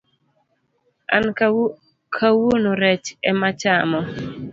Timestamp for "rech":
2.81-3.07